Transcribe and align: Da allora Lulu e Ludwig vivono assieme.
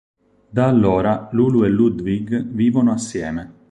Da 0.49 0.67
allora 0.67 1.27
Lulu 1.31 1.63
e 1.63 1.69
Ludwig 1.69 2.41
vivono 2.45 2.91
assieme. 2.91 3.59